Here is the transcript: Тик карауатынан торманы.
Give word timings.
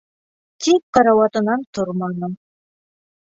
Тик 0.65 0.81
карауатынан 0.97 1.67
торманы. 1.79 2.31